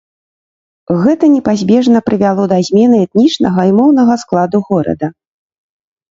Гэта 1.01 1.25
непазбежна 1.33 1.99
прывяло 2.07 2.43
да 2.53 2.57
змены 2.69 2.97
этнічнага 3.07 3.61
і 3.73 3.75
моўнага 3.81 4.13
складу 4.23 4.57
горада. 4.71 5.07